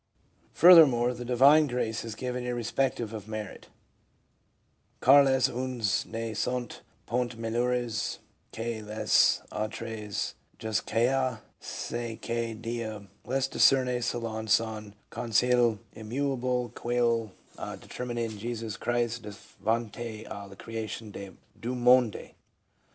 ,}Furthermore 0.55 1.13
the 1.13 1.23
divine 1.23 1.67
grace 1.67 2.03
is 2.03 2.15
given 2.15 2.43
irrespective 2.43 3.13
of 3.13 3.27
merit: 3.27 3.67
"Car 4.99 5.23
les 5.23 5.47
uns 5.47 6.07
ne 6.07 6.33
sont 6.33 6.81
point 7.05 7.37
meilleurs 7.37 8.17
que 8.51 8.81
les 8.83 9.41
autres, 9.51 10.33
jusqu'a 10.57 11.41
ce 11.59 12.17
que 12.19 12.55
Dieu 12.55 13.07
les 13.27 13.47
discerne 13.47 14.01
selon 14.01 14.47
son 14.49 14.95
conseil 15.11 15.77
immuable 15.93 16.71
quHl 16.73 17.29
a 17.59 17.77
determine 17.77 18.17
en 18.17 18.31
JSsus 18.31 18.79
Christ 18.79 19.21
devant 19.21 19.95
la 20.31 20.55
criation 20.55 21.11
du 21.11 21.75
monde." 21.75 22.31